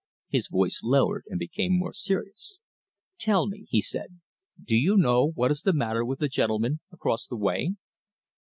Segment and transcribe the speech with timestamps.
[0.29, 2.57] His voice lowered, became more serious.
[3.19, 4.19] "Tell me," he said,
[4.59, 7.75] "do you know what is the matter with the gentleman across the way?"